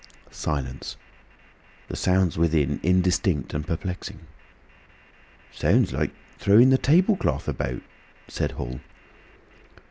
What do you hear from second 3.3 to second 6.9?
and perplexing. "Sounds like throwing the